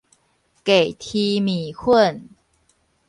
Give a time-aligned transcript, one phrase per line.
[0.03, 0.05] 低黐
[1.39, 2.27] 麵粉